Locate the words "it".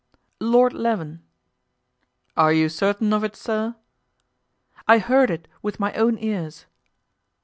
3.23-3.35, 5.29-5.47